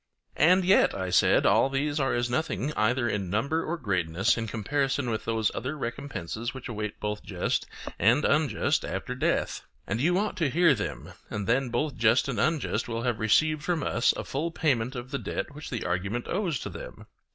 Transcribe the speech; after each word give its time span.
And 0.39 0.65
yet, 0.65 0.95
I 0.95 1.11
said, 1.11 1.45
all 1.45 1.69
these 1.69 1.99
are 1.99 2.15
as 2.15 2.27
nothing 2.27 2.73
either 2.73 3.07
in 3.07 3.29
number 3.29 3.63
or 3.63 3.77
greatness 3.77 4.35
in 4.35 4.47
comparison 4.47 5.11
with 5.11 5.25
those 5.25 5.51
other 5.53 5.77
recompenses 5.77 6.55
which 6.55 6.67
await 6.67 6.99
both 6.99 7.21
just 7.23 7.67
and 7.99 8.25
unjust 8.25 8.83
after 8.83 9.13
death. 9.13 9.61
And 9.85 10.01
you 10.01 10.17
ought 10.17 10.37
to 10.37 10.49
hear 10.49 10.73
them, 10.73 11.11
and 11.29 11.45
then 11.45 11.69
both 11.69 11.97
just 11.97 12.27
and 12.27 12.39
unjust 12.39 12.87
will 12.87 13.03
have 13.03 13.19
received 13.19 13.61
from 13.61 13.83
us 13.83 14.11
a 14.17 14.23
full 14.23 14.49
payment 14.49 14.95
of 14.95 15.11
the 15.11 15.19
debt 15.19 15.53
which 15.53 15.69
the 15.69 15.85
argument 15.85 16.27
owes 16.27 16.57
to 16.61 16.69
them. 16.71 17.05